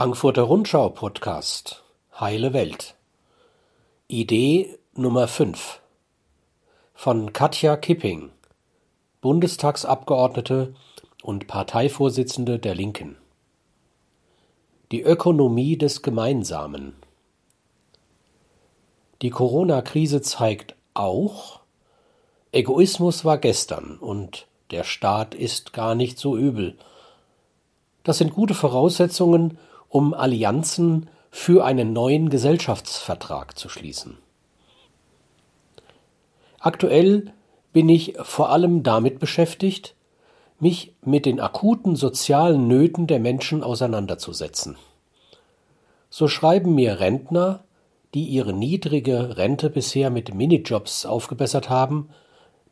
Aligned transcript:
Frankfurter 0.00 0.44
Rundschau 0.44 0.88
Podcast 0.88 1.82
Heile 2.18 2.54
Welt 2.54 2.94
Idee 4.08 4.78
Nummer 4.94 5.28
5 5.28 5.78
von 6.94 7.34
Katja 7.34 7.76
Kipping, 7.76 8.30
Bundestagsabgeordnete 9.20 10.74
und 11.22 11.48
Parteivorsitzende 11.48 12.58
der 12.58 12.74
Linken. 12.74 13.18
Die 14.90 15.02
Ökonomie 15.02 15.76
des 15.76 16.00
Gemeinsamen. 16.00 16.94
Die 19.20 19.28
Corona-Krise 19.28 20.22
zeigt 20.22 20.76
auch, 20.94 21.60
Egoismus 22.52 23.26
war 23.26 23.36
gestern 23.36 23.98
und 23.98 24.46
der 24.70 24.84
Staat 24.84 25.34
ist 25.34 25.74
gar 25.74 25.94
nicht 25.94 26.18
so 26.18 26.38
übel. 26.38 26.78
Das 28.02 28.16
sind 28.16 28.32
gute 28.32 28.54
Voraussetzungen, 28.54 29.58
um 29.90 30.14
Allianzen 30.14 31.10
für 31.30 31.64
einen 31.64 31.92
neuen 31.92 32.30
Gesellschaftsvertrag 32.30 33.58
zu 33.58 33.68
schließen. 33.68 34.16
Aktuell 36.60 37.32
bin 37.72 37.88
ich 37.88 38.14
vor 38.22 38.50
allem 38.50 38.82
damit 38.82 39.18
beschäftigt, 39.18 39.94
mich 40.58 40.94
mit 41.02 41.26
den 41.26 41.40
akuten 41.40 41.96
sozialen 41.96 42.68
Nöten 42.68 43.06
der 43.06 43.18
Menschen 43.18 43.62
auseinanderzusetzen. 43.62 44.76
So 46.08 46.28
schreiben 46.28 46.74
mir 46.74 47.00
Rentner, 47.00 47.64
die 48.14 48.24
ihre 48.24 48.52
niedrige 48.52 49.36
Rente 49.36 49.70
bisher 49.70 50.10
mit 50.10 50.34
Minijobs 50.34 51.06
aufgebessert 51.06 51.70
haben, 51.70 52.10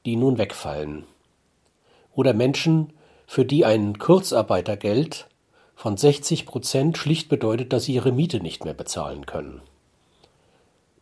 die 0.05 0.17
nun 0.17 0.39
wegfallen. 0.39 1.05
Oder 2.15 2.35
Menschen, 2.35 2.93
für 3.27 3.45
die 3.45 3.65
ein 3.65 3.99
Kurzarbeitergeld 3.99 5.29
von 5.79 5.97
60 5.97 6.45
Prozent 6.45 6.99
schlicht 6.99 7.29
bedeutet, 7.29 7.73
dass 7.73 7.85
sie 7.85 7.95
ihre 7.95 8.11
Miete 8.11 8.41
nicht 8.41 8.65
mehr 8.65 8.75
bezahlen 8.75 9.27
können. 9.27 9.61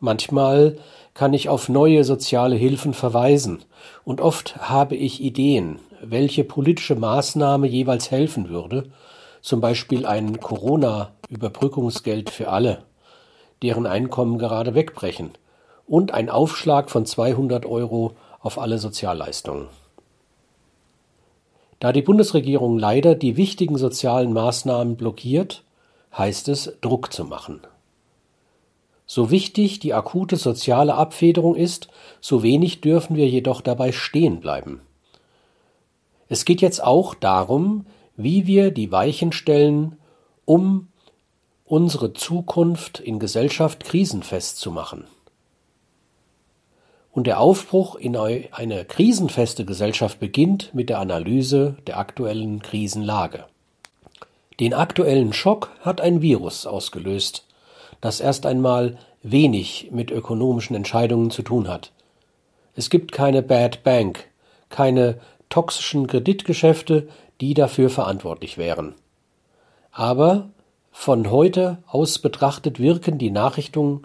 Manchmal 0.00 0.76
kann 1.14 1.32
ich 1.32 1.48
auf 1.48 1.70
neue 1.70 2.04
soziale 2.04 2.56
Hilfen 2.56 2.92
verweisen, 2.92 3.64
und 4.04 4.20
oft 4.20 4.58
habe 4.68 4.94
ich 4.94 5.22
Ideen, 5.22 5.78
welche 6.02 6.44
politische 6.44 6.94
Maßnahme 6.94 7.66
jeweils 7.66 8.10
helfen 8.10 8.50
würde, 8.50 8.90
zum 9.40 9.62
Beispiel 9.62 10.04
ein 10.04 10.40
Corona-Überbrückungsgeld 10.40 12.28
für 12.28 12.50
alle, 12.50 12.82
deren 13.62 13.86
Einkommen 13.86 14.36
gerade 14.36 14.74
wegbrechen, 14.74 15.30
und 15.86 16.12
ein 16.12 16.28
Aufschlag 16.28 16.90
von 16.90 17.06
200 17.06 17.64
Euro 17.64 18.14
auf 18.40 18.58
alle 18.58 18.76
Sozialleistungen. 18.76 19.68
Da 21.78 21.92
die 21.92 22.02
Bundesregierung 22.02 22.78
leider 22.78 23.14
die 23.14 23.36
wichtigen 23.36 23.76
sozialen 23.76 24.32
Maßnahmen 24.32 24.96
blockiert, 24.96 25.62
heißt 26.16 26.48
es, 26.48 26.72
Druck 26.80 27.12
zu 27.12 27.24
machen. 27.24 27.60
So 29.06 29.30
wichtig 29.30 29.78
die 29.78 29.94
akute 29.94 30.36
soziale 30.36 30.94
Abfederung 30.94 31.54
ist, 31.54 31.88
so 32.20 32.42
wenig 32.42 32.80
dürfen 32.80 33.16
wir 33.16 33.28
jedoch 33.28 33.60
dabei 33.60 33.92
stehen 33.92 34.40
bleiben. 34.40 34.80
Es 36.28 36.44
geht 36.44 36.60
jetzt 36.60 36.82
auch 36.82 37.14
darum, 37.14 37.86
wie 38.16 38.46
wir 38.46 38.70
die 38.70 38.90
Weichen 38.90 39.32
stellen, 39.32 39.96
um 40.44 40.88
unsere 41.64 42.14
Zukunft 42.14 42.98
in 43.00 43.18
Gesellschaft 43.18 43.84
krisenfest 43.84 44.58
zu 44.58 44.70
machen 44.70 45.04
und 47.16 47.26
der 47.26 47.40
Aufbruch 47.40 47.94
in 47.94 48.14
eine 48.14 48.84
krisenfeste 48.84 49.64
Gesellschaft 49.64 50.20
beginnt 50.20 50.74
mit 50.74 50.90
der 50.90 50.98
Analyse 50.98 51.76
der 51.86 51.98
aktuellen 51.98 52.60
Krisenlage. 52.60 53.46
Den 54.60 54.74
aktuellen 54.74 55.32
Schock 55.32 55.70
hat 55.80 56.02
ein 56.02 56.20
Virus 56.20 56.66
ausgelöst, 56.66 57.46
das 58.02 58.20
erst 58.20 58.44
einmal 58.44 58.98
wenig 59.22 59.88
mit 59.92 60.10
ökonomischen 60.10 60.76
Entscheidungen 60.76 61.30
zu 61.30 61.40
tun 61.40 61.68
hat. 61.68 61.90
Es 62.74 62.90
gibt 62.90 63.12
keine 63.12 63.42
Bad 63.42 63.82
Bank, 63.82 64.26
keine 64.68 65.18
toxischen 65.48 66.06
Kreditgeschäfte, 66.08 67.08
die 67.40 67.54
dafür 67.54 67.88
verantwortlich 67.88 68.58
wären. 68.58 68.94
Aber 69.90 70.50
von 70.92 71.30
heute 71.30 71.78
aus 71.86 72.18
betrachtet 72.18 72.78
wirken 72.78 73.16
die 73.16 73.30
Nachrichten 73.30 74.02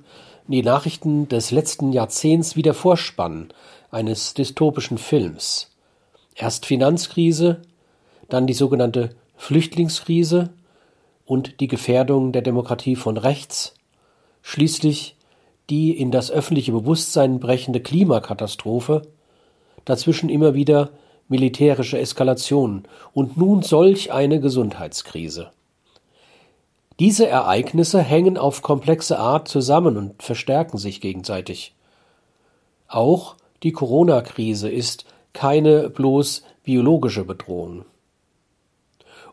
die 0.51 0.63
Nachrichten 0.63 1.27
des 1.27 1.51
letzten 1.51 1.91
Jahrzehnts 1.91 2.55
wie 2.55 2.61
der 2.61 2.73
Vorspann 2.73 3.49
eines 3.91 4.33
dystopischen 4.33 4.97
Films. 4.97 5.71
Erst 6.35 6.65
Finanzkrise, 6.65 7.61
dann 8.29 8.47
die 8.47 8.53
sogenannte 8.53 9.09
Flüchtlingskrise 9.35 10.49
und 11.25 11.59
die 11.59 11.67
Gefährdung 11.67 12.31
der 12.31 12.41
Demokratie 12.41 12.95
von 12.95 13.17
rechts, 13.17 13.73
schließlich 14.41 15.15
die 15.69 15.97
in 15.97 16.11
das 16.11 16.31
öffentliche 16.31 16.71
Bewusstsein 16.71 17.39
brechende 17.39 17.79
Klimakatastrophe, 17.79 19.03
dazwischen 19.85 20.29
immer 20.29 20.53
wieder 20.53 20.89
militärische 21.27 21.97
Eskalation 21.97 22.83
und 23.13 23.37
nun 23.37 23.61
solch 23.61 24.11
eine 24.11 24.39
Gesundheitskrise. 24.39 25.51
Diese 26.99 27.27
Ereignisse 27.27 28.01
hängen 28.01 28.37
auf 28.37 28.61
komplexe 28.61 29.17
Art 29.17 29.47
zusammen 29.47 29.97
und 29.97 30.21
verstärken 30.21 30.77
sich 30.77 31.01
gegenseitig. 31.01 31.73
Auch 32.87 33.35
die 33.63 33.71
Corona-Krise 33.71 34.69
ist 34.69 35.05
keine 35.33 35.89
bloß 35.89 36.43
biologische 36.63 37.23
Bedrohung. 37.23 37.85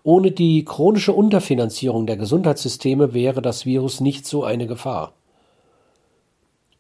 Ohne 0.02 0.30
die 0.30 0.64
chronische 0.64 1.12
Unterfinanzierung 1.12 2.06
der 2.06 2.16
Gesundheitssysteme 2.16 3.12
wäre 3.12 3.42
das 3.42 3.66
Virus 3.66 4.00
nicht 4.00 4.26
so 4.26 4.44
eine 4.44 4.66
Gefahr. 4.66 5.12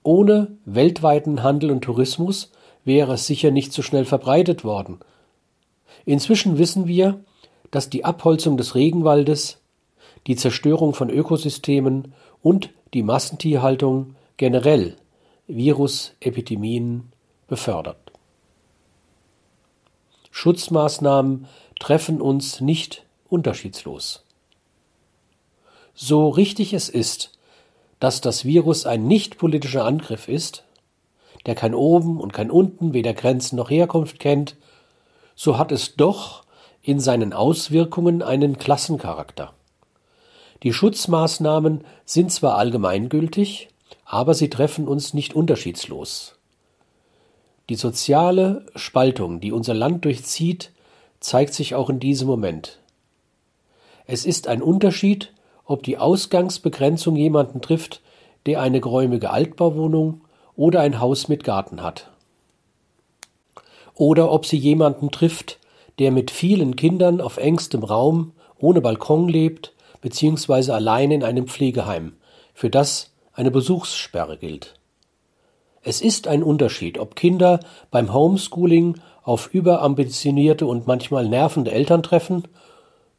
Ohne 0.02 0.56
weltweiten 0.64 1.42
Handel 1.42 1.70
und 1.70 1.82
Tourismus 1.82 2.52
wäre 2.84 3.14
es 3.14 3.26
sicher 3.26 3.50
nicht 3.50 3.72
so 3.72 3.82
schnell 3.82 4.04
verbreitet 4.04 4.64
worden. 4.64 5.00
Inzwischen 6.06 6.56
wissen 6.56 6.86
wir, 6.86 7.20
dass 7.70 7.90
die 7.90 8.04
Abholzung 8.04 8.56
des 8.56 8.74
Regenwaldes, 8.74 9.57
die 10.28 10.36
Zerstörung 10.36 10.94
von 10.94 11.10
Ökosystemen 11.10 12.12
und 12.42 12.70
die 12.94 13.02
Massentierhaltung 13.02 14.14
generell 14.36 14.96
Virusepidemien 15.46 17.10
befördert. 17.48 18.12
Schutzmaßnahmen 20.30 21.46
treffen 21.80 22.20
uns 22.20 22.60
nicht 22.60 23.04
unterschiedslos. 23.28 24.22
So 25.94 26.28
richtig 26.28 26.74
es 26.74 26.88
ist, 26.88 27.32
dass 27.98 28.20
das 28.20 28.44
Virus 28.44 28.86
ein 28.86 29.08
nicht 29.08 29.38
politischer 29.38 29.84
Angriff 29.84 30.28
ist, 30.28 30.64
der 31.46 31.54
kein 31.54 31.74
Oben 31.74 32.20
und 32.20 32.32
kein 32.32 32.50
Unten, 32.50 32.92
weder 32.92 33.14
Grenzen 33.14 33.56
noch 33.56 33.70
Herkunft 33.70 34.18
kennt, 34.18 34.56
so 35.34 35.56
hat 35.56 35.72
es 35.72 35.96
doch 35.96 36.44
in 36.82 37.00
seinen 37.00 37.32
Auswirkungen 37.32 38.22
einen 38.22 38.58
Klassencharakter. 38.58 39.54
Die 40.62 40.72
Schutzmaßnahmen 40.72 41.84
sind 42.04 42.32
zwar 42.32 42.56
allgemeingültig, 42.56 43.68
aber 44.04 44.34
sie 44.34 44.50
treffen 44.50 44.88
uns 44.88 45.14
nicht 45.14 45.34
unterschiedslos. 45.34 46.36
Die 47.68 47.76
soziale 47.76 48.66
Spaltung, 48.74 49.40
die 49.40 49.52
unser 49.52 49.74
Land 49.74 50.04
durchzieht, 50.04 50.72
zeigt 51.20 51.54
sich 51.54 51.74
auch 51.74 51.90
in 51.90 52.00
diesem 52.00 52.26
Moment. 52.26 52.78
Es 54.06 54.24
ist 54.24 54.48
ein 54.48 54.62
Unterschied, 54.62 55.32
ob 55.64 55.82
die 55.82 55.98
Ausgangsbegrenzung 55.98 57.14
jemanden 57.14 57.60
trifft, 57.60 58.00
der 58.46 58.62
eine 58.62 58.80
geräumige 58.80 59.30
Altbauwohnung 59.30 60.22
oder 60.56 60.80
ein 60.80 60.98
Haus 60.98 61.28
mit 61.28 61.44
Garten 61.44 61.82
hat. 61.82 62.10
Oder 63.94 64.32
ob 64.32 64.46
sie 64.46 64.56
jemanden 64.56 65.10
trifft, 65.10 65.58
der 65.98 66.10
mit 66.10 66.30
vielen 66.30 66.74
Kindern 66.74 67.20
auf 67.20 67.36
engstem 67.36 67.84
Raum 67.84 68.32
ohne 68.58 68.80
Balkon 68.80 69.28
lebt 69.28 69.74
beziehungsweise 70.00 70.74
allein 70.74 71.10
in 71.10 71.24
einem 71.24 71.46
Pflegeheim, 71.46 72.14
für 72.54 72.70
das 72.70 73.12
eine 73.32 73.50
Besuchssperre 73.50 74.36
gilt. 74.36 74.74
Es 75.82 76.00
ist 76.00 76.26
ein 76.26 76.42
Unterschied, 76.42 76.98
ob 76.98 77.14
Kinder 77.14 77.60
beim 77.90 78.12
Homeschooling 78.12 79.00
auf 79.22 79.52
überambitionierte 79.52 80.66
und 80.66 80.86
manchmal 80.86 81.28
nervende 81.28 81.70
Eltern 81.70 82.02
treffen 82.02 82.48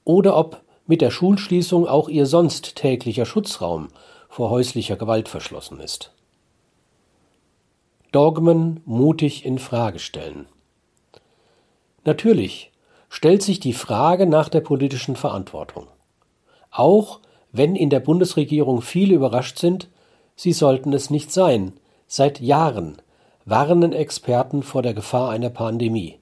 oder 0.04 0.36
ob 0.36 0.62
mit 0.86 1.02
der 1.02 1.12
Schulschließung 1.12 1.88
auch 1.88 2.10
ihr 2.10 2.26
sonst 2.26 2.76
täglicher 2.76 3.26
Schutzraum 3.26 3.90
vor 4.28 4.50
häuslicher 4.50 4.96
Gewalt 4.96 5.30
verschlossen 5.30 5.80
ist. 5.80 6.12
Dogmen 8.12 8.82
mutig 8.86 9.46
in 9.46 9.60
Frage 9.60 10.00
stellen. 10.00 10.48
Natürlich 12.06 12.72
stellt 13.08 13.44
sich 13.44 13.60
die 13.60 13.74
Frage 13.74 14.26
nach 14.26 14.50
der 14.50 14.62
politischen 14.62 15.16
Verantwortung. 15.16 15.88
Auch 16.72 17.20
wenn 17.52 17.76
in 17.76 17.90
der 17.90 18.00
Bundesregierung 18.00 18.82
viele 18.82 19.16
überrascht 19.16 19.58
sind, 19.58 19.90
sie 20.36 20.54
sollten 20.54 20.94
es 20.94 21.10
nicht 21.10 21.32
sein. 21.32 21.74
Seit 22.08 22.40
Jahren 22.40 23.02
warnen 23.46 23.94
Experten 23.94 24.64
vor 24.64 24.82
der 24.82 24.94
Gefahr 24.94 25.30
einer 25.30 25.50
Pandemie. 25.50 26.18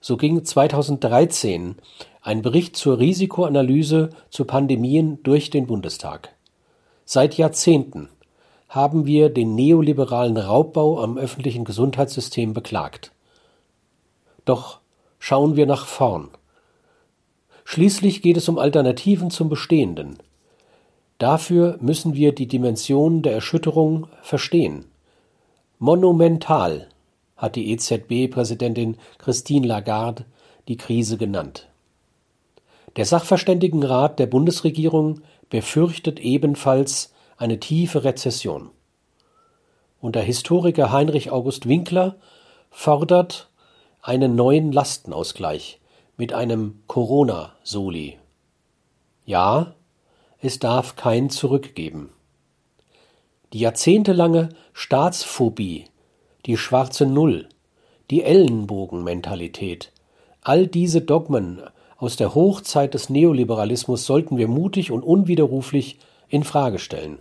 So 0.00 0.16
ging 0.16 0.44
2013 0.44 1.76
ein 2.20 2.42
Bericht 2.42 2.76
zur 2.76 2.98
Risikoanalyse 2.98 4.10
zu 4.30 4.44
Pandemien 4.44 5.22
durch 5.22 5.50
den 5.50 5.66
Bundestag. 5.66 6.34
Seit 7.04 7.36
Jahrzehnten 7.36 8.08
haben 8.68 9.06
wir 9.06 9.28
den 9.28 9.54
neoliberalen 9.54 10.36
Raubbau 10.36 11.00
am 11.00 11.18
öffentlichen 11.18 11.64
Gesundheitssystem 11.64 12.52
beklagt. 12.52 13.12
Doch 14.44 14.80
schauen 15.18 15.56
wir 15.56 15.66
nach 15.66 15.86
vorn. 15.86 16.30
Schließlich 17.64 18.22
geht 18.22 18.36
es 18.36 18.48
um 18.48 18.58
Alternativen 18.58 19.30
zum 19.30 19.48
Bestehenden. 19.48 20.18
Dafür 21.18 21.78
müssen 21.80 22.14
wir 22.14 22.32
die 22.32 22.48
Dimension 22.48 23.22
der 23.22 23.32
Erschütterung 23.34 24.08
verstehen. 24.22 24.86
Monumental 25.78 26.88
hat 27.36 27.56
die 27.56 27.72
EZB-Präsidentin 27.72 28.96
Christine 29.18 29.66
Lagarde 29.66 30.24
die 30.68 30.76
Krise 30.76 31.16
genannt. 31.16 31.68
Der 32.96 33.04
Sachverständigenrat 33.04 34.18
der 34.18 34.26
Bundesregierung 34.26 35.22
befürchtet 35.48 36.20
ebenfalls 36.20 37.12
eine 37.36 37.58
tiefe 37.58 38.04
Rezession. 38.04 38.70
Und 40.00 40.14
der 40.14 40.22
Historiker 40.22 40.92
Heinrich 40.92 41.30
August 41.30 41.68
Winkler 41.68 42.16
fordert 42.70 43.48
einen 44.02 44.34
neuen 44.34 44.72
Lastenausgleich 44.72 45.80
mit 46.22 46.32
einem 46.32 46.84
Corona-Soli. 46.86 48.16
Ja, 49.26 49.74
es 50.38 50.60
darf 50.60 50.94
kein 50.94 51.30
Zurück 51.30 51.74
geben. 51.74 52.10
Die 53.52 53.58
jahrzehntelange 53.58 54.50
Staatsphobie, 54.72 55.86
die 56.46 56.56
schwarze 56.56 57.06
Null, 57.06 57.48
die 58.12 58.22
Ellenbogenmentalität, 58.22 59.90
all 60.42 60.68
diese 60.68 61.00
Dogmen 61.00 61.60
aus 61.96 62.14
der 62.14 62.36
Hochzeit 62.36 62.94
des 62.94 63.10
Neoliberalismus 63.10 64.06
sollten 64.06 64.36
wir 64.36 64.46
mutig 64.46 64.92
und 64.92 65.02
unwiderruflich 65.02 65.98
in 66.28 66.44
Frage 66.44 66.78
stellen. 66.78 67.18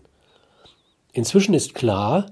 Inzwischen 1.11 1.55
ist 1.55 1.73
klar, 1.73 2.27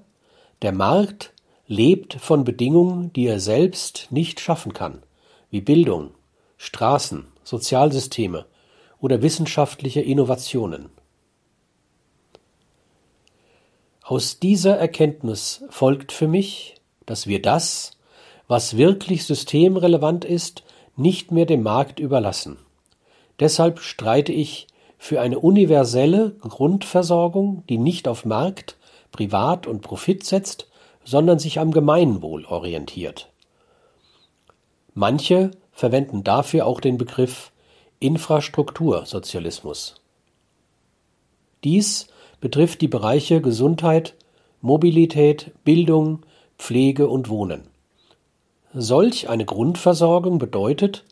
der 0.62 0.74
Markt 0.74 1.34
lebt 1.66 2.14
von 2.14 2.44
Bedingungen, 2.44 3.12
die 3.14 3.26
er 3.26 3.40
selbst 3.40 4.10
nicht 4.12 4.40
schaffen 4.40 4.74
kann, 4.74 5.02
wie 5.50 5.62
Bildung, 5.62 6.12
Straßen, 6.62 7.26
Sozialsysteme 7.46 8.46
oder 9.00 9.22
wissenschaftliche 9.22 10.02
Innovationen. 10.02 10.90
Aus 14.04 14.40
dieser 14.40 14.78
Erkenntnis 14.78 15.64
folgt 15.70 16.12
für 16.12 16.28
mich, 16.28 16.76
dass 17.06 17.28
wir 17.28 17.42
das, 17.42 17.92
was 18.50 18.76
wirklich 18.76 19.24
systemrelevant 19.24 20.26
ist, 20.26 20.64
nicht 20.98 21.32
mehr 21.32 21.46
dem 21.46 21.64
Markt 21.64 21.98
überlassen. 21.98 22.58
Deshalb 23.40 23.80
streite 23.80 24.34
ich 24.34 24.68
für 24.98 25.22
eine 25.22 25.40
universelle 25.40 26.32
Grundversorgung, 26.42 27.64
die 27.70 27.78
nicht 27.78 28.06
auf 28.10 28.26
Markt, 28.26 28.76
Privat 29.14 29.66
und 29.66 29.80
Profit 29.80 30.26
setzt, 30.26 30.68
sondern 31.06 31.40
sich 31.40 31.58
am 31.58 31.72
Gemeinwohl 31.72 32.44
orientiert. 32.44 33.32
Manche 34.94 35.52
verwenden 35.80 36.26
dafür 36.26 36.66
auch 36.66 36.82
den 36.82 36.98
Begriff 36.98 37.54
Infrastruktursozialismus. 38.00 39.96
Dies 41.64 42.08
betrifft 42.42 42.82
die 42.82 42.90
Bereiche 42.90 43.40
Gesundheit, 43.40 44.16
Mobilität, 44.60 45.52
Bildung, 45.64 46.26
Pflege 46.58 47.08
und 47.08 47.30
Wohnen. 47.30 47.64
Solch 48.74 49.30
eine 49.30 49.46
Grundversorgung 49.46 50.38
bedeutet, 50.38 51.06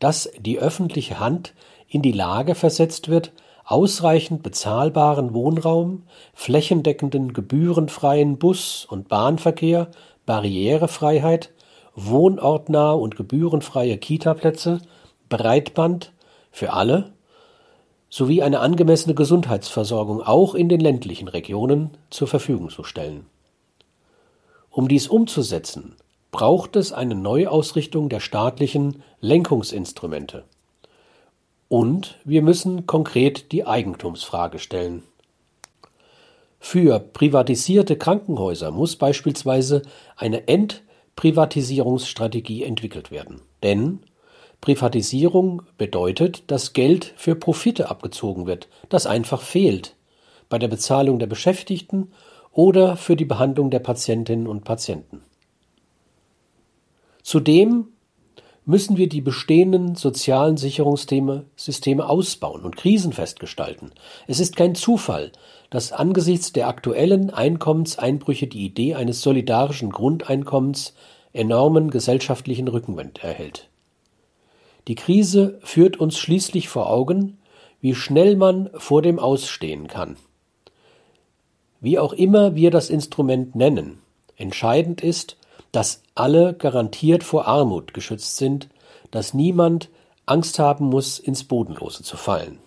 dass 0.00 0.30
die 0.38 0.58
öffentliche 0.58 1.18
Hand 1.18 1.54
in 1.88 2.02
die 2.02 2.12
Lage 2.12 2.54
versetzt 2.54 3.08
wird, 3.08 3.32
ausreichend 3.64 4.42
bezahlbaren 4.42 5.32
Wohnraum, 5.32 6.02
flächendeckenden 6.34 7.32
gebührenfreien 7.32 8.36
Bus- 8.36 8.84
und 8.84 9.08
Bahnverkehr, 9.08 9.90
Barrierefreiheit, 10.26 11.52
wohnortnahe 12.06 12.96
und 12.96 13.16
gebührenfreie 13.16 13.98
Kitaplätze, 13.98 14.80
Breitband 15.28 16.12
für 16.50 16.72
alle 16.72 17.12
sowie 18.08 18.42
eine 18.42 18.60
angemessene 18.60 19.14
Gesundheitsversorgung 19.14 20.20
auch 20.20 20.54
in 20.54 20.68
den 20.68 20.80
ländlichen 20.80 21.28
Regionen 21.28 21.90
zur 22.10 22.26
Verfügung 22.26 22.68
zu 22.68 22.82
stellen. 22.82 23.26
Um 24.70 24.88
dies 24.88 25.06
umzusetzen, 25.06 25.94
braucht 26.32 26.76
es 26.76 26.92
eine 26.92 27.14
Neuausrichtung 27.14 28.08
der 28.08 28.20
staatlichen 28.20 29.02
Lenkungsinstrumente. 29.20 30.44
Und 31.68 32.18
wir 32.24 32.42
müssen 32.42 32.86
konkret 32.86 33.52
die 33.52 33.66
Eigentumsfrage 33.66 34.58
stellen. 34.58 35.04
Für 36.58 36.98
privatisierte 36.98 37.96
Krankenhäuser 37.96 38.70
muss 38.70 38.96
beispielsweise 38.96 39.82
eine 40.16 40.46
Entprivatisierungsstrategie 41.16 42.64
entwickelt 42.64 43.10
werden. 43.10 43.42
Denn 43.62 44.00
Privatisierung 44.62 45.62
bedeutet, 45.76 46.50
dass 46.50 46.72
Geld 46.72 47.12
für 47.16 47.34
Profite 47.34 47.90
abgezogen 47.90 48.46
wird, 48.46 48.68
das 48.88 49.06
einfach 49.06 49.42
fehlt 49.42 49.96
bei 50.48 50.58
der 50.58 50.68
Bezahlung 50.68 51.18
der 51.18 51.26
Beschäftigten 51.26 52.12
oder 52.52 52.96
für 52.96 53.16
die 53.16 53.26
Behandlung 53.26 53.70
der 53.70 53.80
Patientinnen 53.80 54.46
und 54.46 54.64
Patienten. 54.64 55.22
Zudem 57.22 57.88
müssen 58.70 58.96
wir 58.96 59.08
die 59.08 59.20
bestehenden 59.20 59.96
sozialen 59.96 60.56
Sicherungssysteme 60.56 62.08
ausbauen 62.08 62.62
und 62.62 62.76
krisenfest 62.76 63.40
gestalten. 63.40 63.90
Es 64.28 64.38
ist 64.38 64.54
kein 64.54 64.76
Zufall, 64.76 65.32
dass 65.70 65.92
angesichts 65.92 66.52
der 66.52 66.68
aktuellen 66.68 67.30
Einkommenseinbrüche 67.30 68.46
die 68.46 68.64
Idee 68.64 68.94
eines 68.94 69.22
solidarischen 69.22 69.90
Grundeinkommens 69.90 70.94
enormen 71.32 71.90
gesellschaftlichen 71.90 72.68
Rückenwind 72.68 73.22
erhält. 73.24 73.68
Die 74.86 74.94
Krise 74.94 75.58
führt 75.62 75.98
uns 75.98 76.16
schließlich 76.16 76.68
vor 76.68 76.88
Augen, 76.88 77.38
wie 77.80 77.96
schnell 77.96 78.36
man 78.36 78.70
vor 78.74 79.02
dem 79.02 79.18
Ausstehen 79.18 79.88
kann. 79.88 80.16
Wie 81.80 81.98
auch 81.98 82.12
immer 82.12 82.54
wir 82.54 82.70
das 82.70 82.88
Instrument 82.88 83.56
nennen, 83.56 83.98
entscheidend 84.36 85.00
ist, 85.00 85.36
dass 85.72 86.02
alle 86.14 86.54
garantiert 86.54 87.24
vor 87.24 87.46
Armut 87.46 87.94
geschützt 87.94 88.36
sind, 88.36 88.68
dass 89.10 89.34
niemand 89.34 89.88
Angst 90.26 90.58
haben 90.58 90.86
muss, 90.86 91.18
ins 91.18 91.44
Bodenlose 91.44 92.02
zu 92.02 92.16
fallen. 92.16 92.58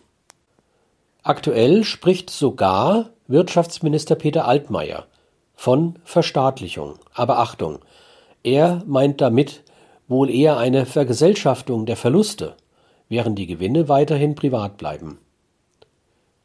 Aktuell 1.21 1.83
spricht 1.83 2.29
sogar 2.29 3.09
Wirtschaftsminister 3.27 4.15
Peter 4.15 4.45
Altmaier 4.45 5.05
von 5.55 5.97
Verstaatlichung. 6.03 6.99
Aber 7.13 7.39
Achtung, 7.39 7.79
er 8.43 8.83
meint 8.85 9.21
damit 9.21 9.63
wohl 10.09 10.29
eher 10.29 10.57
eine 10.57 10.85
Vergesellschaftung 10.85 11.85
der 11.85 11.95
Verluste, 11.95 12.57
während 13.07 13.39
die 13.39 13.47
Gewinne 13.47 13.87
weiterhin 13.87 14.35
privat 14.35 14.77
bleiben. 14.77 15.19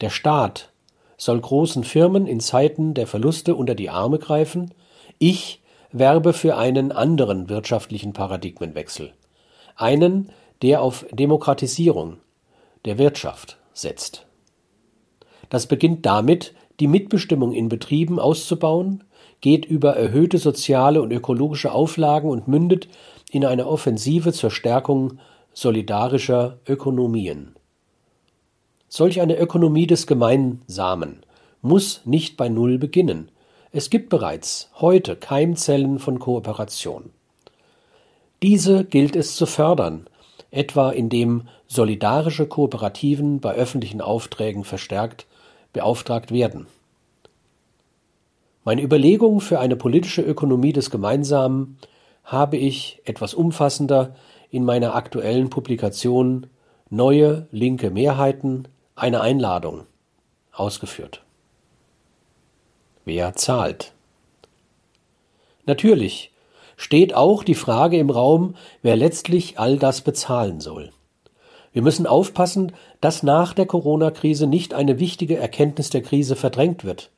Der 0.00 0.10
Staat 0.10 0.70
soll 1.16 1.40
großen 1.40 1.82
Firmen 1.82 2.28
in 2.28 2.38
Zeiten 2.38 2.94
der 2.94 3.08
Verluste 3.08 3.56
unter 3.56 3.74
die 3.74 3.90
Arme 3.90 4.18
greifen, 4.20 4.72
ich 5.18 5.60
werbe 5.92 6.32
für 6.32 6.56
einen 6.56 6.92
anderen 6.92 7.48
wirtschaftlichen 7.48 8.12
Paradigmenwechsel, 8.12 9.12
einen, 9.76 10.30
der 10.62 10.82
auf 10.82 11.06
Demokratisierung 11.12 12.18
der 12.84 12.98
Wirtschaft 12.98 13.58
setzt. 13.72 14.26
Das 15.48 15.66
beginnt 15.66 16.04
damit, 16.04 16.54
die 16.80 16.88
Mitbestimmung 16.88 17.52
in 17.52 17.68
Betrieben 17.68 18.18
auszubauen, 18.20 19.04
geht 19.40 19.64
über 19.64 19.96
erhöhte 19.96 20.38
soziale 20.38 21.00
und 21.00 21.12
ökologische 21.12 21.72
Auflagen 21.72 22.28
und 22.28 22.48
mündet 22.48 22.88
in 23.30 23.44
eine 23.44 23.66
Offensive 23.66 24.32
zur 24.32 24.50
Stärkung 24.50 25.18
solidarischer 25.52 26.58
Ökonomien. 26.66 27.54
Solch 28.88 29.20
eine 29.20 29.38
Ökonomie 29.38 29.86
des 29.86 30.06
Gemeinsamen 30.06 31.20
muss 31.62 32.02
nicht 32.04 32.36
bei 32.36 32.48
Null 32.48 32.78
beginnen, 32.78 33.30
es 33.72 33.90
gibt 33.90 34.08
bereits 34.08 34.70
heute 34.76 35.16
Keimzellen 35.16 35.98
von 35.98 36.18
Kooperation. 36.18 37.10
Diese 38.42 38.84
gilt 38.84 39.16
es 39.16 39.36
zu 39.36 39.46
fördern, 39.46 40.06
etwa 40.50 40.90
indem 40.90 41.48
solidarische 41.66 42.46
Kooperativen 42.46 43.40
bei 43.40 43.54
öffentlichen 43.54 44.00
Aufträgen 44.00 44.64
verstärkt 44.64 45.26
beauftragt 45.72 46.32
werden. 46.32 46.66
Meine 48.64 48.82
Überlegungen 48.82 49.40
für 49.40 49.60
eine 49.60 49.76
politische 49.76 50.22
Ökonomie 50.22 50.72
des 50.72 50.90
Gemeinsamen 50.90 51.78
habe 52.24 52.56
ich 52.56 53.00
etwas 53.04 53.34
umfassender 53.34 54.14
in 54.50 54.64
meiner 54.64 54.94
aktuellen 54.94 55.50
Publikation 55.50 56.46
Neue 56.90 57.46
linke 57.50 57.90
Mehrheiten 57.90 58.66
eine 58.94 59.20
Einladung 59.20 59.82
ausgeführt. 60.52 61.22
Wer 63.08 63.34
zahlt? 63.36 63.94
Natürlich 65.64 66.30
steht 66.76 67.14
auch 67.14 67.42
die 67.42 67.54
Frage 67.54 67.96
im 67.96 68.10
Raum, 68.10 68.54
wer 68.82 68.96
letztlich 68.96 69.58
all 69.58 69.78
das 69.78 70.02
bezahlen 70.02 70.60
soll. 70.60 70.92
Wir 71.72 71.80
müssen 71.80 72.06
aufpassen, 72.06 72.72
dass 73.00 73.22
nach 73.22 73.54
der 73.54 73.64
Corona-Krise 73.64 74.46
nicht 74.46 74.74
eine 74.74 75.00
wichtige 75.00 75.38
Erkenntnis 75.38 75.88
der 75.88 76.02
Krise 76.02 76.36
verdrängt 76.36 76.84
wird. 76.84 77.08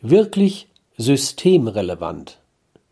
Wirklich 0.00 0.68
systemrelevant 0.96 2.38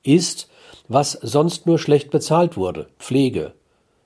ist, 0.02 0.50
was 0.88 1.12
sonst 1.12 1.64
nur 1.64 1.78
schlecht 1.78 2.10
bezahlt 2.10 2.58
wurde 2.58 2.90
Pflege, 2.98 3.54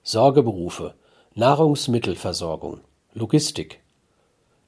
Sorgeberufe, 0.05 0.95
Nahrungsmittelversorgung, 1.35 2.83
Logistik. 3.15 3.81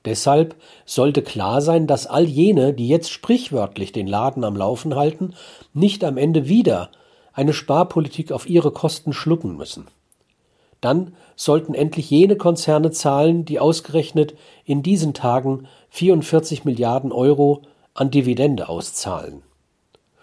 Deshalb 0.04 0.54
sollte 0.86 1.22
klar 1.22 1.60
sein, 1.60 1.86
dass 1.86 2.06
all 2.06 2.24
jene, 2.24 2.72
die 2.72 2.88
jetzt 2.88 3.10
sprichwörtlich 3.10 3.92
den 3.92 4.06
Laden 4.06 4.44
am 4.44 4.56
Laufen 4.56 4.94
halten, 4.94 5.34
nicht 5.72 6.04
am 6.04 6.16
Ende 6.16 6.48
wieder 6.48 6.90
eine 7.32 7.52
Sparpolitik 7.52 8.32
auf 8.32 8.48
ihre 8.48 8.72
Kosten 8.72 9.12
schlucken 9.12 9.56
müssen. 9.56 9.86
Dann 10.80 11.14
sollten 11.36 11.74
endlich 11.74 12.10
jene 12.10 12.36
Konzerne 12.36 12.90
zahlen, 12.90 13.44
die 13.44 13.58
ausgerechnet 13.58 14.34
in 14.64 14.82
diesen 14.82 15.14
Tagen 15.14 15.66
44 15.90 16.64
Milliarden 16.64 17.12
Euro 17.12 17.62
an 17.94 18.10
Dividende 18.10 18.68
auszahlen. 18.68 19.42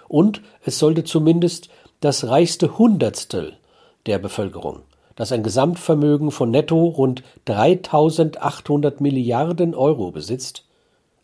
Und 0.07 0.41
es 0.63 0.79
sollte 0.79 1.03
zumindest 1.03 1.69
das 1.99 2.27
reichste 2.27 2.77
Hundertstel 2.77 3.57
der 4.05 4.19
Bevölkerung, 4.19 4.81
das 5.15 5.31
ein 5.31 5.43
Gesamtvermögen 5.43 6.31
von 6.31 6.51
netto 6.51 6.85
rund 6.85 7.23
3800 7.45 9.01
Milliarden 9.01 9.73
Euro 9.73 10.11
besitzt, 10.11 10.65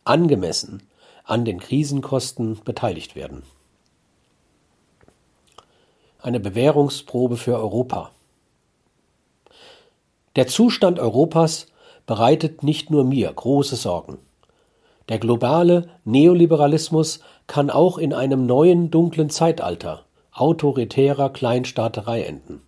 angemessen 0.06 0.84
an 1.24 1.46
den 1.46 1.60
Krisenkosten 1.60 2.60
beteiligt 2.64 3.16
werden. 3.16 3.44
Eine 6.22 6.40
Bewährungsprobe 6.40 7.38
für 7.38 7.56
Europa. 7.56 8.12
Der 10.36 10.48
Zustand 10.48 11.00
Europas 11.00 11.68
bereitet 12.06 12.64
nicht 12.64 12.90
nur 12.90 13.04
mir 13.04 13.32
große 13.32 13.76
Sorgen. 13.76 14.18
Der 15.10 15.20
globale 15.20 15.90
Neoliberalismus 16.06 17.20
kann 17.48 17.70
auch 17.70 17.98
in 17.98 18.14
einem 18.14 18.46
neuen 18.46 18.92
dunklen 18.92 19.30
Zeitalter 19.30 20.06
autoritärer 20.32 21.30
Kleinstaaterei 21.30 22.24
enden. 22.24 22.62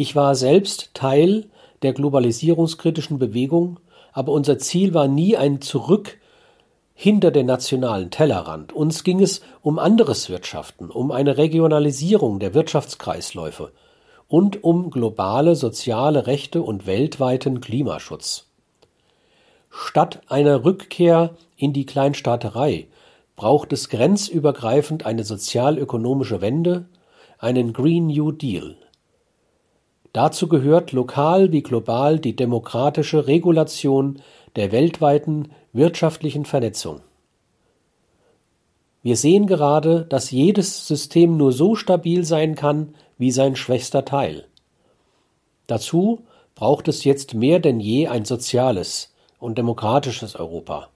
Ich 0.00 0.14
war 0.14 0.36
selbst 0.36 0.94
Teil 0.94 1.46
der 1.82 1.92
globalisierungskritischen 1.92 3.18
Bewegung, 3.18 3.80
aber 4.12 4.30
unser 4.30 4.56
Ziel 4.56 4.94
war 4.94 5.08
nie 5.08 5.36
ein 5.36 5.60
Zurück 5.60 6.18
hinter 6.94 7.32
den 7.32 7.46
nationalen 7.46 8.12
Tellerrand. 8.12 8.72
Uns 8.72 9.02
ging 9.02 9.20
es 9.20 9.40
um 9.60 9.80
anderes 9.80 10.30
Wirtschaften, 10.30 10.92
um 10.92 11.10
eine 11.10 11.36
Regionalisierung 11.36 12.38
der 12.38 12.54
Wirtschaftskreisläufe 12.54 13.72
und 14.28 14.62
um 14.62 14.90
globale 14.90 15.56
soziale 15.56 16.28
Rechte 16.28 16.62
und 16.62 16.86
weltweiten 16.86 17.60
Klimaschutz. 17.60 18.46
Statt 19.68 20.20
einer 20.28 20.64
Rückkehr 20.64 21.34
in 21.56 21.72
die 21.72 21.86
Kleinstaaterei 21.86 22.86
braucht 23.34 23.72
es 23.72 23.88
grenzübergreifend 23.88 25.04
eine 25.06 25.24
sozialökonomische 25.24 26.40
Wende, 26.40 26.86
einen 27.40 27.72
Green 27.72 28.06
New 28.06 28.30
Deal. 28.30 28.76
Dazu 30.18 30.48
gehört 30.48 30.90
lokal 30.90 31.52
wie 31.52 31.62
global 31.62 32.18
die 32.18 32.34
demokratische 32.34 33.28
Regulation 33.28 34.20
der 34.56 34.72
weltweiten 34.72 35.52
wirtschaftlichen 35.72 36.44
Vernetzung. 36.44 37.02
Wir 39.00 39.16
sehen 39.16 39.46
gerade, 39.46 40.06
dass 40.06 40.32
jedes 40.32 40.88
System 40.88 41.36
nur 41.36 41.52
so 41.52 41.76
stabil 41.76 42.24
sein 42.24 42.56
kann 42.56 42.96
wie 43.16 43.30
sein 43.30 43.54
schwächster 43.54 44.04
Teil. 44.04 44.46
Dazu 45.68 46.24
braucht 46.56 46.88
es 46.88 47.04
jetzt 47.04 47.34
mehr 47.34 47.60
denn 47.60 47.78
je 47.78 48.08
ein 48.08 48.24
soziales 48.24 49.14
und 49.38 49.56
demokratisches 49.56 50.34
Europa. 50.34 50.88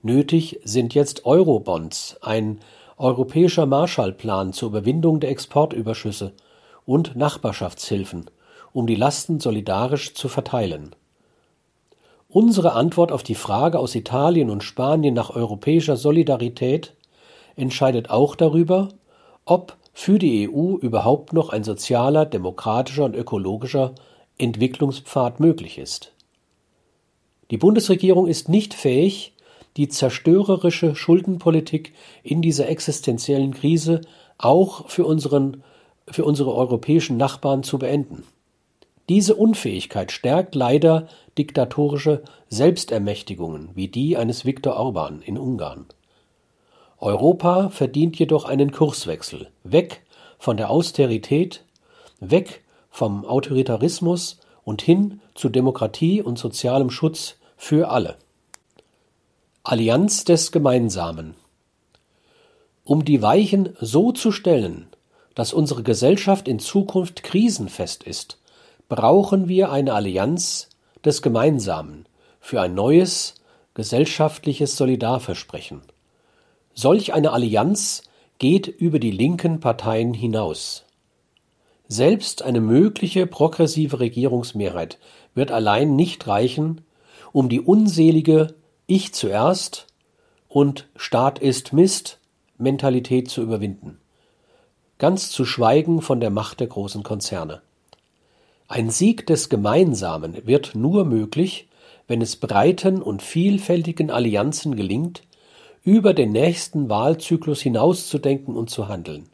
Nötig 0.00 0.60
sind 0.62 0.94
jetzt 0.94 1.26
Eurobonds, 1.26 2.18
ein 2.20 2.60
europäischer 2.98 3.66
Marshallplan 3.66 4.52
zur 4.52 4.68
Überwindung 4.68 5.18
der 5.18 5.30
Exportüberschüsse 5.30 6.34
und 6.88 7.16
Nachbarschaftshilfen, 7.16 8.30
um 8.72 8.86
die 8.86 8.94
Lasten 8.94 9.40
solidarisch 9.40 10.14
zu 10.14 10.26
verteilen. 10.26 10.96
Unsere 12.30 12.72
Antwort 12.72 13.12
auf 13.12 13.22
die 13.22 13.34
Frage 13.34 13.78
aus 13.78 13.94
Italien 13.94 14.48
und 14.48 14.64
Spanien 14.64 15.12
nach 15.12 15.28
europäischer 15.28 15.98
Solidarität 15.98 16.94
entscheidet 17.56 18.08
auch 18.08 18.34
darüber, 18.34 18.88
ob 19.44 19.76
für 19.92 20.18
die 20.18 20.48
EU 20.48 20.76
überhaupt 20.76 21.34
noch 21.34 21.50
ein 21.50 21.62
sozialer, 21.62 22.24
demokratischer 22.24 23.04
und 23.04 23.14
ökologischer 23.14 23.94
Entwicklungspfad 24.38 25.40
möglich 25.40 25.76
ist. 25.76 26.12
Die 27.50 27.58
Bundesregierung 27.58 28.26
ist 28.26 28.48
nicht 28.48 28.72
fähig, 28.72 29.34
die 29.76 29.88
zerstörerische 29.88 30.94
Schuldenpolitik 30.94 31.92
in 32.22 32.40
dieser 32.40 32.66
existenziellen 32.66 33.52
Krise 33.52 34.00
auch 34.38 34.88
für, 34.88 35.04
unseren, 35.04 35.62
für 36.10 36.24
unsere 36.24 36.54
europäischen 36.54 37.16
Nachbarn 37.16 37.62
zu 37.62 37.78
beenden. 37.78 38.24
Diese 39.08 39.34
Unfähigkeit 39.34 40.12
stärkt 40.12 40.54
leider 40.54 41.08
diktatorische 41.38 42.22
Selbstermächtigungen 42.48 43.70
wie 43.74 43.88
die 43.88 44.16
eines 44.16 44.44
Viktor 44.44 44.76
Orban 44.76 45.22
in 45.22 45.38
Ungarn. 45.38 45.86
Europa 46.98 47.70
verdient 47.70 48.18
jedoch 48.18 48.44
einen 48.44 48.72
Kurswechsel, 48.72 49.50
weg 49.62 50.02
von 50.38 50.56
der 50.56 50.70
Austerität, 50.70 51.64
weg 52.20 52.62
vom 52.90 53.24
Autoritarismus 53.24 54.40
und 54.64 54.82
hin 54.82 55.20
zu 55.34 55.48
Demokratie 55.48 56.20
und 56.20 56.38
sozialem 56.38 56.90
Schutz 56.90 57.36
für 57.56 57.90
alle. 57.90 58.16
Allianz 59.62 60.24
des 60.24 60.52
Gemeinsamen. 60.52 61.34
Um 62.84 63.04
die 63.04 63.22
Weichen 63.22 63.76
so 63.80 64.12
zu 64.12 64.32
stellen, 64.32 64.88
dass 65.38 65.52
unsere 65.52 65.84
Gesellschaft 65.84 66.48
in 66.48 66.58
Zukunft 66.58 67.22
krisenfest 67.22 68.02
ist, 68.02 68.38
brauchen 68.88 69.46
wir 69.46 69.70
eine 69.70 69.94
Allianz 69.94 70.68
des 71.04 71.22
Gemeinsamen 71.22 72.06
für 72.40 72.60
ein 72.60 72.74
neues 72.74 73.36
gesellschaftliches 73.72 74.76
Solidarversprechen. 74.76 75.82
Solch 76.74 77.14
eine 77.14 77.30
Allianz 77.30 78.02
geht 78.40 78.66
über 78.66 78.98
die 78.98 79.12
linken 79.12 79.60
Parteien 79.60 80.12
hinaus. 80.12 80.84
Selbst 81.86 82.42
eine 82.42 82.60
mögliche 82.60 83.28
progressive 83.28 84.00
Regierungsmehrheit 84.00 84.98
wird 85.36 85.52
allein 85.52 85.94
nicht 85.94 86.26
reichen, 86.26 86.80
um 87.30 87.48
die 87.48 87.60
unselige 87.60 88.56
ich 88.88 89.14
zuerst 89.14 89.86
und 90.48 90.88
Staat 90.96 91.38
ist 91.38 91.72
Mist 91.72 92.18
Mentalität 92.56 93.30
zu 93.30 93.40
überwinden. 93.40 94.00
Ganz 94.98 95.30
zu 95.30 95.44
schweigen 95.44 96.02
von 96.02 96.18
der 96.18 96.30
Macht 96.30 96.58
der 96.58 96.66
großen 96.66 97.04
Konzerne. 97.04 97.62
Ein 98.66 98.90
Sieg 98.90 99.28
des 99.28 99.48
Gemeinsamen 99.48 100.44
wird 100.44 100.74
nur 100.74 101.04
möglich, 101.04 101.68
wenn 102.08 102.20
es 102.20 102.34
breiten 102.34 103.00
und 103.00 103.22
vielfältigen 103.22 104.10
Allianzen 104.10 104.74
gelingt, 104.74 105.22
über 105.84 106.14
den 106.14 106.32
nächsten 106.32 106.88
Wahlzyklus 106.88 107.60
hinauszudenken 107.60 108.56
und 108.56 108.70
zu 108.70 108.88
handeln. 108.88 109.28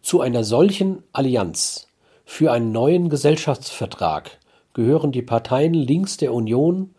Zu 0.00 0.22
einer 0.22 0.42
solchen 0.42 1.02
Allianz 1.12 1.88
für 2.24 2.50
einen 2.50 2.72
neuen 2.72 3.10
Gesellschaftsvertrag 3.10 4.38
gehören 4.72 5.12
die 5.12 5.22
Parteien 5.22 5.74
links 5.74 6.16
der 6.16 6.32
Union 6.32 6.94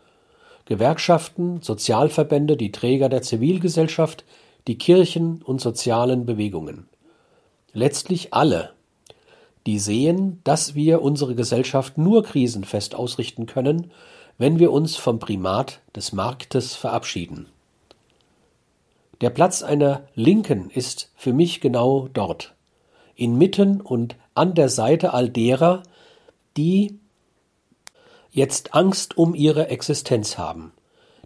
Gewerkschaften, 0.64 1.60
Sozialverbände, 1.62 2.56
die 2.56 2.70
Träger 2.70 3.08
der 3.08 3.22
Zivilgesellschaft, 3.22 4.24
die 4.68 4.78
Kirchen 4.78 5.42
und 5.42 5.60
sozialen 5.60 6.24
Bewegungen. 6.24 6.89
Letztlich 7.72 8.34
alle, 8.34 8.72
die 9.66 9.78
sehen, 9.78 10.40
dass 10.44 10.74
wir 10.74 11.02
unsere 11.02 11.34
Gesellschaft 11.34 11.98
nur 11.98 12.24
krisenfest 12.24 12.94
ausrichten 12.94 13.46
können, 13.46 13.90
wenn 14.38 14.58
wir 14.58 14.72
uns 14.72 14.96
vom 14.96 15.18
Primat 15.18 15.80
des 15.94 16.12
Marktes 16.12 16.74
verabschieden. 16.74 17.46
Der 19.20 19.30
Platz 19.30 19.62
einer 19.62 20.04
Linken 20.14 20.70
ist 20.70 21.10
für 21.14 21.34
mich 21.34 21.60
genau 21.60 22.08
dort, 22.12 22.54
inmitten 23.16 23.80
und 23.82 24.16
an 24.34 24.54
der 24.54 24.70
Seite 24.70 25.12
all 25.12 25.28
derer, 25.28 25.82
die 26.56 26.98
jetzt 28.32 28.74
Angst 28.74 29.18
um 29.18 29.34
ihre 29.34 29.68
Existenz 29.68 30.38
haben, 30.38 30.72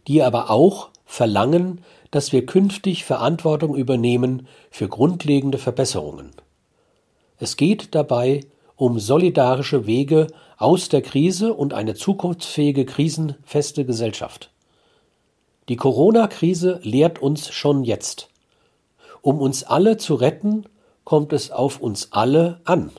die 0.08 0.22
aber 0.22 0.50
auch 0.50 0.90
verlangen, 1.04 1.82
dass 2.10 2.32
wir 2.32 2.46
künftig 2.46 3.04
Verantwortung 3.04 3.74
übernehmen 3.74 4.46
für 4.70 4.88
grundlegende 4.88 5.58
Verbesserungen. 5.58 6.30
Es 7.38 7.56
geht 7.56 7.94
dabei 7.94 8.40
um 8.76 8.98
solidarische 8.98 9.86
Wege 9.86 10.28
aus 10.56 10.88
der 10.88 11.02
Krise 11.02 11.54
und 11.54 11.74
eine 11.74 11.94
zukunftsfähige 11.94 12.84
krisenfeste 12.84 13.84
Gesellschaft. 13.84 14.50
Die 15.68 15.76
Corona-Krise 15.76 16.80
lehrt 16.82 17.20
uns 17.20 17.50
schon 17.50 17.84
jetzt. 17.84 18.28
Um 19.22 19.40
uns 19.40 19.64
alle 19.64 19.96
zu 19.96 20.14
retten, 20.14 20.66
kommt 21.04 21.32
es 21.32 21.50
auf 21.50 21.80
uns 21.80 22.12
alle 22.12 22.60
an. 22.64 22.90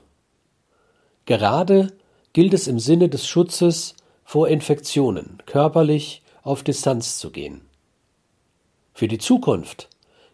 Gerade 1.25 1.93
gilt 2.33 2.53
es 2.53 2.67
im 2.67 2.79
Sinne 2.79 3.09
des 3.09 3.27
Schutzes 3.27 3.95
vor 4.23 4.47
Infektionen 4.47 5.37
körperlich 5.45 6.23
auf 6.43 6.63
Distanz 6.63 7.17
zu 7.17 7.31
gehen. 7.31 7.61
Für 8.95 9.09
die 9.09 9.17
Zukunft 9.17 9.89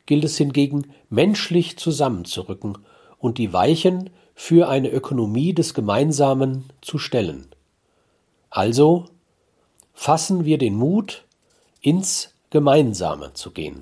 gilt 0.05 0.23
es 0.23 0.37
hingegen, 0.37 0.93
menschlich 1.09 1.77
zusammenzurücken 1.77 2.77
und 3.17 3.39
die 3.39 3.53
Weichen 3.53 4.11
für 4.35 4.69
eine 4.69 4.89
Ökonomie 4.89 5.55
des 5.55 5.73
Gemeinsamen 5.73 6.65
zu 6.79 6.99
stellen. 6.99 7.47
Also 8.51 9.05
fassen 9.95 10.45
wir 10.45 10.59
den 10.59 10.75
Mut, 10.75 11.25
ins 11.81 12.35
Gemeinsame 12.51 13.33
zu 13.33 13.49
gehen. 13.49 13.81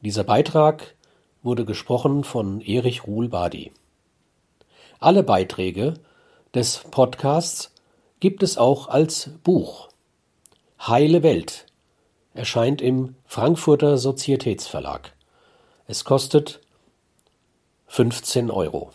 Dieser 0.00 0.24
Beitrag 0.24 0.94
wurde 1.42 1.66
gesprochen 1.66 2.24
von 2.24 2.62
Erich 2.62 3.06
Ruhl-Badi. 3.06 3.70
Alle 4.98 5.22
Beiträge 5.22 6.00
des 6.54 6.78
Podcasts 6.90 7.74
gibt 8.18 8.42
es 8.42 8.56
auch 8.56 8.88
als 8.88 9.28
Buch. 9.44 9.90
Heile 10.80 11.22
Welt 11.22 11.66
erscheint 12.36 12.80
im 12.80 13.16
Frankfurter 13.24 13.98
Sozietätsverlag. 13.98 15.12
Es 15.86 16.04
kostet 16.04 16.60
15 17.86 18.50
Euro. 18.50 18.92